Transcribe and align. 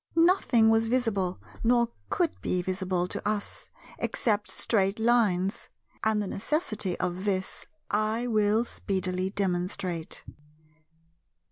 Nothing 0.15 0.71
was 0.71 0.87
visible, 0.87 1.39
nor 1.63 1.89
could 2.09 2.41
be 2.41 2.63
visible, 2.63 3.07
to 3.07 3.21
us, 3.27 3.69
except 3.99 4.49
Straight 4.49 4.97
Lines; 4.97 5.69
and 6.03 6.19
the 6.19 6.25
necessity 6.27 6.99
of 6.99 7.23
this 7.23 7.67
I 7.91 8.25
will 8.25 8.63
speedily 8.63 9.29
demonstrate. 9.29 10.23